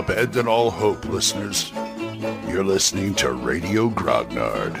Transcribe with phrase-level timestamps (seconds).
[0.00, 1.70] Abandon all hope, listeners.
[2.48, 4.72] You're listening to Radio Grognard,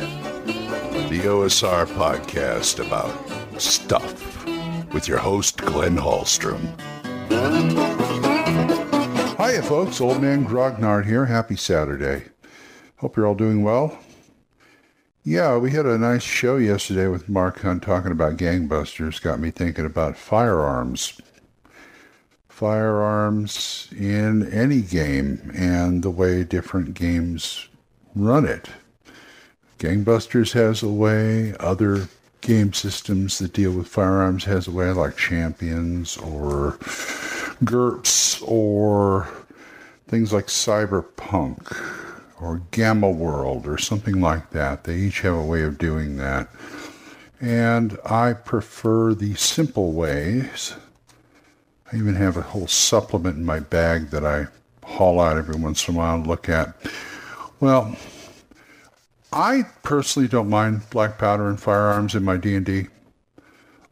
[1.10, 4.46] the OSR podcast about stuff
[4.94, 6.62] with your host, Glenn Hallstrom.
[9.36, 10.00] Hiya, folks.
[10.00, 11.26] Old Man Grognard here.
[11.26, 12.24] Happy Saturday.
[12.96, 13.98] Hope you're all doing well.
[15.22, 19.20] Yeah, we had a nice show yesterday with Mark Hunt talking about gangbusters.
[19.20, 21.20] Got me thinking about firearms
[22.60, 27.70] firearms in any game and the way different games
[28.14, 28.68] run it.
[29.78, 32.06] Gangbusters has a way, other
[32.42, 36.72] game systems that deal with firearms has a way, like Champions or
[37.64, 39.26] GURPS or
[40.06, 41.74] things like Cyberpunk
[42.42, 44.84] or Gamma World or something like that.
[44.84, 46.50] They each have a way of doing that.
[47.40, 50.74] And I prefer the simple ways
[51.92, 54.46] I even have a whole supplement in my bag that I
[54.84, 56.74] haul out every once in a while and look at.
[57.58, 57.96] Well,
[59.32, 62.86] I personally don't mind black powder and firearms in my D&D.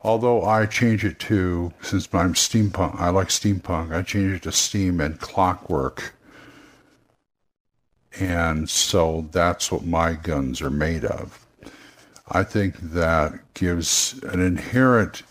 [0.02, 4.52] Although I change it to, since I'm steampunk, I like steampunk, I change it to
[4.52, 6.14] steam and clockwork.
[8.20, 11.44] And so that's what my guns are made of.
[12.28, 15.22] I think that gives an inherent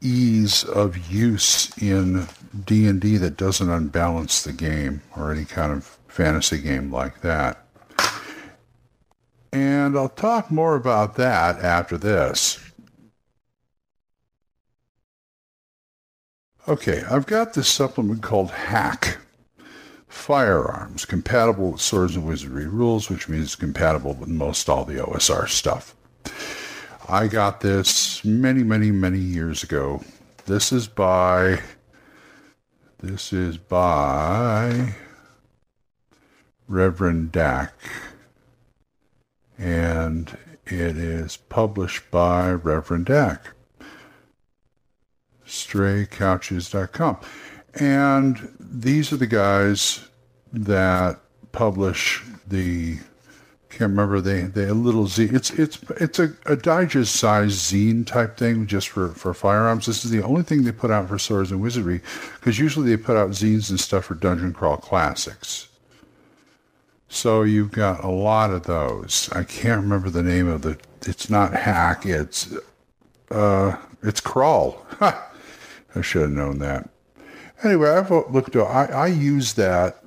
[0.00, 2.26] ease of use in
[2.64, 7.64] D&D that doesn't unbalance the game or any kind of fantasy game like that.
[9.52, 12.60] And I'll talk more about that after this.
[16.66, 19.16] Okay, I've got this supplement called Hack
[20.06, 24.96] Firearms, compatible with Swords and Wizardry rules, which means it's compatible with most all the
[25.02, 25.94] OSR stuff.
[27.10, 30.04] I got this many, many, many years ago.
[30.44, 31.62] This is by,
[32.98, 34.94] this is by
[36.66, 37.72] Reverend Dak.
[39.56, 43.54] And it is published by Reverend Dak.
[45.46, 47.20] StrayCouches.com.
[47.72, 50.06] And these are the guys
[50.52, 51.20] that
[51.52, 52.98] publish the
[53.70, 58.06] can't remember the they a little z it's it's it's a, a digest size zine
[58.06, 59.86] type thing just for for firearms.
[59.86, 62.00] This is the only thing they put out for swords and wizardry
[62.36, 65.68] because usually they put out zines and stuff for dungeon crawl classics.
[67.08, 69.28] So you've got a lot of those.
[69.32, 72.54] I can't remember the name of the it's not hack it's
[73.30, 74.86] uh it's crawl.
[75.00, 76.88] I should have known that.
[77.62, 80.02] Anyway i've looked i i use that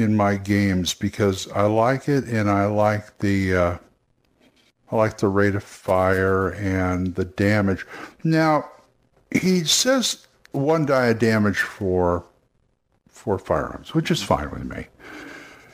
[0.00, 3.78] in my games because I like it and I like the uh,
[4.90, 7.86] I like the rate of fire and the damage.
[8.24, 8.70] Now
[9.30, 12.24] he says one die of damage for
[13.08, 14.86] for firearms, which is fine with me.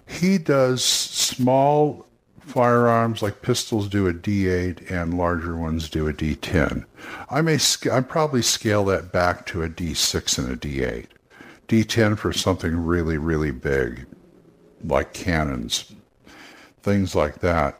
[0.06, 2.06] He does small
[2.40, 6.84] firearms like pistols do a D8 and larger ones do a D10.
[7.30, 7.58] I may
[7.90, 11.06] I probably scale that back to a D6 and a D8.
[11.68, 14.06] D10 for something really, really big,
[14.84, 15.92] like cannons,
[16.82, 17.78] things like that.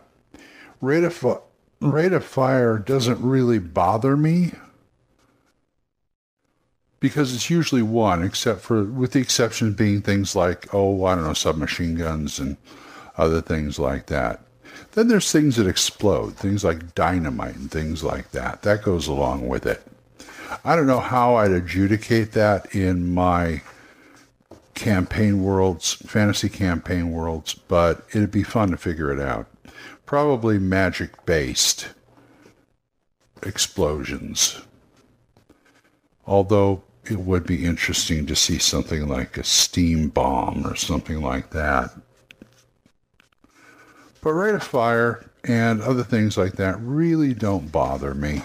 [0.81, 1.41] Rate of,
[1.81, 4.53] rate of fire doesn't really bother me
[7.01, 11.25] because it's usually one, except for, with the exception being things like, oh, I don't
[11.25, 12.57] know, submachine guns and
[13.19, 14.41] other things like that.
[14.93, 18.63] Then there's things that explode, things like dynamite and things like that.
[18.63, 19.83] That goes along with it.
[20.65, 23.63] I don't know how I'd adjudicate that in my
[24.75, 29.47] campaign worlds, fantasy campaign worlds, but it'd be fun to figure it out.
[30.07, 31.89] Probably magic based
[33.43, 34.61] explosions.
[36.27, 41.51] Although it would be interesting to see something like a steam bomb or something like
[41.51, 41.91] that.
[44.23, 48.43] But rate of fire and other things like that really don't bother me.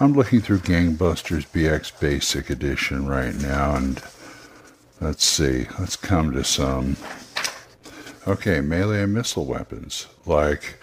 [0.00, 4.02] I'm looking through Gangbusters BX Basic Edition right now and
[5.04, 5.66] Let's see.
[5.78, 6.96] Let's come to some.
[8.26, 10.06] Okay, melee and missile weapons.
[10.24, 10.82] Like,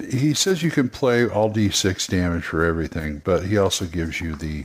[0.00, 4.34] he says you can play all d6 damage for everything, but he also gives you
[4.34, 4.64] the.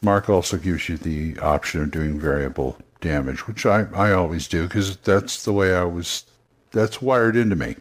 [0.00, 4.62] Mark also gives you the option of doing variable damage, which I, I always do
[4.66, 6.24] because that's the way I was.
[6.70, 7.76] That's wired into me.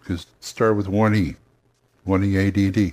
[0.00, 1.34] Because start with 1E,
[2.06, 2.92] 1E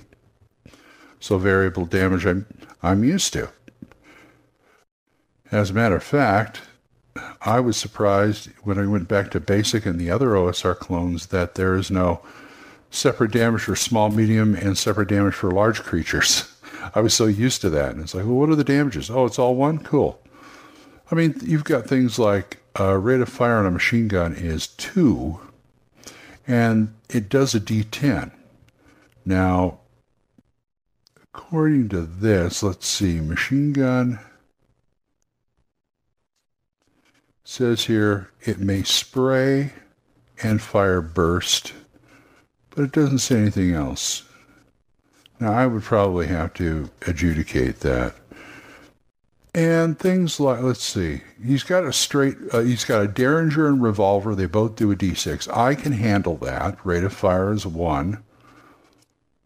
[1.20, 2.46] So variable damage I'm,
[2.82, 3.50] I'm used to.
[5.54, 6.62] As a matter of fact,
[7.40, 11.54] I was surprised when I went back to basic and the other OSR clones that
[11.54, 12.22] there is no
[12.90, 16.52] separate damage for small, medium, and separate damage for large creatures.
[16.96, 17.92] I was so used to that.
[17.92, 19.08] And it's like, well, what are the damages?
[19.08, 19.78] Oh, it's all one?
[19.78, 20.20] Cool.
[21.12, 24.66] I mean, you've got things like uh, rate of fire on a machine gun is
[24.66, 25.38] two,
[26.48, 28.32] and it does a D10.
[29.24, 29.78] Now,
[31.32, 34.18] according to this, let's see, machine gun
[37.44, 39.72] says here it may spray
[40.42, 41.72] and fire burst,
[42.70, 44.24] but it doesn't say anything else.
[45.38, 48.14] Now, I would probably have to adjudicate that.
[49.54, 53.80] And things like, let's see, he's got a straight, uh, he's got a Derringer and
[53.80, 54.34] revolver.
[54.34, 55.54] They both do a D6.
[55.56, 56.76] I can handle that.
[56.84, 58.24] Rate of fire is one.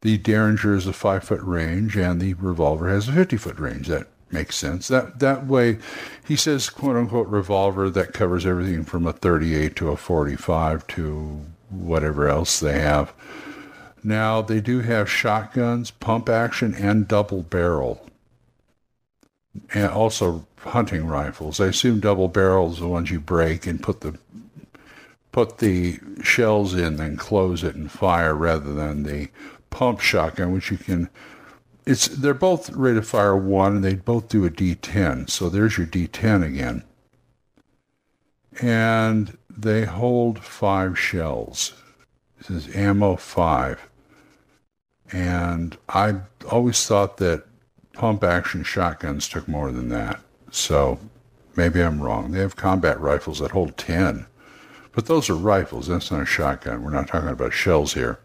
[0.01, 3.89] The Derringer is a five foot range, and the revolver has a 50 foot range.
[3.89, 4.89] That makes sense.
[4.89, 5.79] That that way,
[6.27, 11.41] he says, quote unquote, revolver that covers everything from a 38 to a 45 to
[11.71, 13.13] whatever else they have.
[14.03, 18.07] Now they do have shotguns, pump action, and double barrel,
[19.75, 21.61] and also hunting rifles.
[21.61, 24.19] I assume double barrels are the ones you break and put the
[25.33, 29.29] put the shells in, then close it and fire, rather than the
[29.71, 31.09] pump shotgun, which you can
[31.89, 35.31] it's they're both rate of fire one, and they both do a D10.
[35.31, 36.85] So there's your D10 again,
[38.61, 41.73] and they hold five shells.
[42.37, 43.89] This is ammo five,
[45.11, 46.17] and I
[46.51, 47.45] always thought that
[47.95, 50.21] pump action shotguns took more than that.
[50.51, 50.99] So
[51.57, 52.33] maybe I'm wrong.
[52.33, 54.27] They have combat rifles that hold ten,
[54.93, 55.87] but those are rifles.
[55.87, 56.83] That's not a shotgun.
[56.83, 58.21] We're not talking about shells here.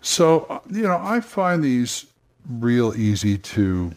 [0.00, 2.06] So, uh, you know, I find these
[2.48, 3.92] real easy to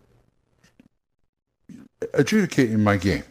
[2.14, 3.24] adjudicate in my game.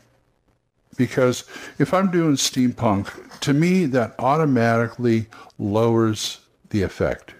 [0.97, 1.45] Because
[1.79, 5.27] if I'm doing steampunk, to me, that automatically
[5.59, 6.41] lowers
[6.71, 7.35] the effect.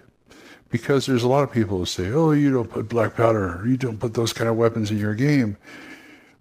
[0.70, 3.76] Because there's a lot of people who say, oh, you don't put black powder, you
[3.76, 5.58] don't put those kind of weapons in your game.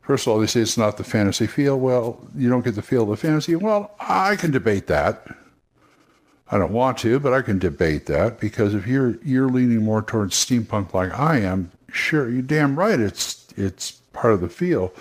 [0.02, 1.80] First of all, they say it's not the fantasy feel.
[1.80, 3.56] Well, you don't get the feel of the fantasy.
[3.56, 5.28] Well, I can debate that.
[6.54, 10.02] I don't want to, but I can debate that because if you're you're leaning more
[10.02, 13.00] towards steampunk like I am, sure, you're damn right.
[13.00, 14.94] It's it's part of the feel,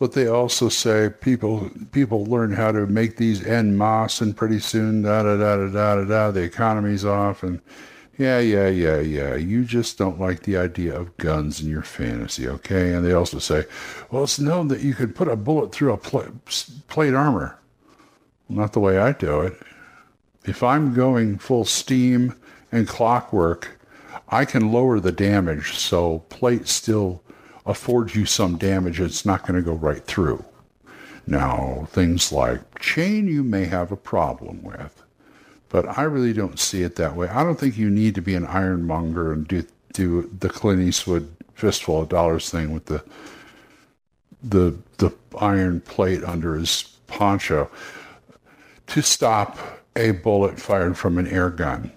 [0.00, 4.58] but they also say people people learn how to make these en masse, and pretty
[4.58, 7.60] soon da da da da da da da the economy's off, and
[8.18, 9.36] yeah yeah yeah yeah.
[9.36, 12.92] You just don't like the idea of guns in your fantasy, okay?
[12.92, 13.66] And they also say,
[14.10, 16.40] well, it's known that you could put a bullet through a pl-
[16.88, 17.56] plate armor.
[18.48, 19.62] Not the way I do it
[20.48, 22.34] if I'm going full steam
[22.72, 23.78] and clockwork,
[24.28, 27.22] I can lower the damage so plate still
[27.66, 29.00] affords you some damage.
[29.00, 30.44] It's not going to go right through.
[31.26, 35.02] Now, things like chain you may have a problem with,
[35.68, 37.28] but I really don't see it that way.
[37.28, 41.28] I don't think you need to be an ironmonger and do do the Clint Eastwood
[41.54, 43.04] fistful of dollars thing with the
[44.42, 47.70] the the iron plate under his poncho
[48.86, 49.58] to stop
[49.98, 51.92] a bullet fired from an air gun.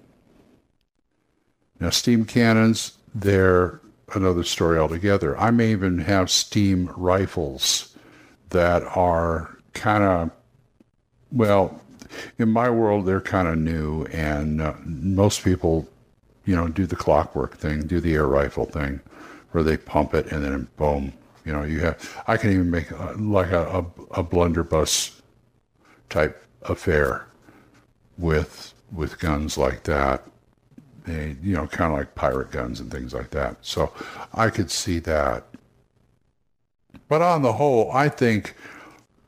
[1.80, 3.80] Now, steam cannons, they're
[4.13, 5.38] another story altogether.
[5.38, 7.95] I may even have steam rifles
[8.50, 10.31] that are kind of,
[11.31, 11.80] well,
[12.38, 15.88] in my world, they're kind of new, and uh, most people,
[16.45, 19.00] you know, do the clockwork thing, do the air rifle thing,
[19.51, 21.13] where they pump it and then boom,
[21.45, 22.24] you know, you have.
[22.27, 23.85] I can even make a, like a, a,
[24.19, 25.21] a blunderbuss
[26.09, 27.28] type affair
[28.18, 30.23] with with guns like that.
[31.06, 33.57] They, you know, kind of like pirate guns and things like that.
[33.61, 33.91] So
[34.33, 35.45] I could see that.
[37.07, 38.56] But on the whole, I think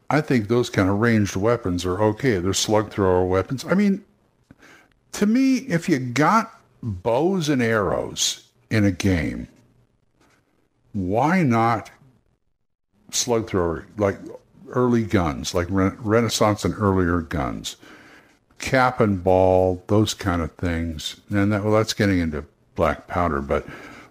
[0.10, 2.38] I think those kind of ranged weapons are okay.
[2.38, 3.66] They're slug thrower weapons.
[3.66, 4.04] I mean,
[5.14, 9.48] to me, if you got bows and arrows in a game,
[10.92, 11.90] why not
[13.12, 14.18] slug thrower like
[14.70, 17.78] early guns, like Renaissance and earlier guns?
[18.64, 21.18] Cap and ball, those kind of things.
[21.30, 23.68] And that well, that's getting into black powder, but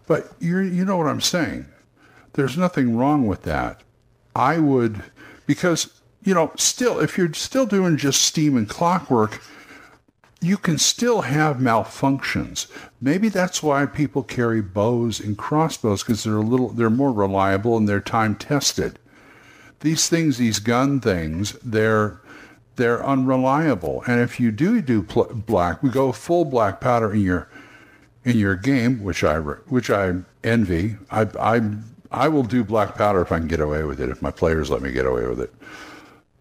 [0.06, 1.66] but you you know what I'm saying.
[2.34, 3.80] There's nothing wrong with that.
[4.36, 5.02] I would
[5.46, 9.42] because you know still if you're still doing just steam and clockwork,
[10.42, 12.66] you can still have malfunctions.
[13.00, 17.78] Maybe that's why people carry bows and crossbows because they're a little they're more reliable
[17.78, 18.98] and they're time tested.
[19.80, 22.20] These things, these gun things, they're
[22.76, 24.02] they're unreliable.
[24.06, 27.48] And if you do do pl- black, we go full black powder in your
[28.24, 30.14] in your game, which I which I
[30.44, 30.96] envy.
[31.10, 31.60] I I
[32.10, 34.08] I will do black powder if I can get away with it.
[34.08, 35.52] If my players let me get away with it.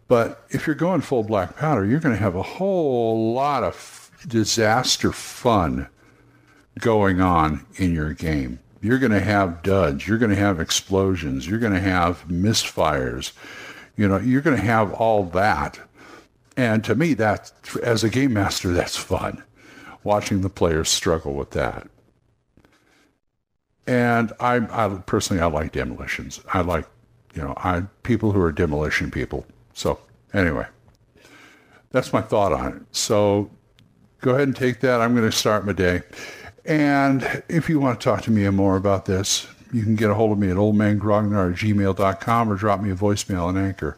[0.07, 3.73] But if you're going full black powder, you're going to have a whole lot of
[3.73, 5.87] f- disaster fun
[6.79, 8.59] going on in your game.
[8.81, 10.07] You're going to have duds.
[10.07, 11.47] You're going to have explosions.
[11.47, 13.31] You're going to have misfires
[13.95, 15.79] You know, you're going to have all that.
[16.57, 19.43] And to me, that as a game master, that's fun,
[20.03, 21.87] watching the players struggle with that.
[23.87, 26.41] And I, I personally, I like demolitions.
[26.53, 26.85] I like,
[27.33, 29.45] you know, I people who are demolition people.
[29.73, 29.99] So
[30.33, 30.67] anyway,
[31.91, 32.83] that's my thought on it.
[32.91, 33.49] So
[34.19, 35.01] go ahead and take that.
[35.01, 36.01] I'm going to start my day.
[36.65, 40.13] And if you want to talk to me more about this, you can get a
[40.13, 43.97] hold of me at oldmangrognard at gmail.com or drop me a voicemail on Anchor.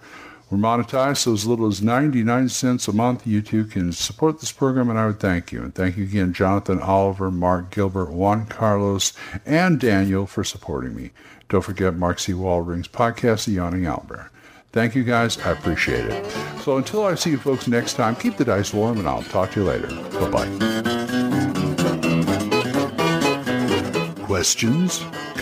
[0.53, 4.51] We're monetized, so as little as 99 cents a month, you too can support this
[4.51, 5.63] program, and I would thank you.
[5.63, 9.13] And thank you again, Jonathan, Oliver, Mark, Gilbert, Juan Carlos,
[9.48, 11.10] and Daniel for supporting me.
[11.50, 12.33] Don't forget Mark C.
[12.33, 14.29] Waldring's podcast, The Yawning Albert.
[14.72, 15.39] Thank you guys.
[15.39, 16.24] I appreciate it.
[16.62, 19.53] So until I see you folks next time, keep the dice warm, and I'll talk
[19.53, 19.88] to you later.
[19.88, 20.50] Bye-bye.
[24.27, 25.03] Questions?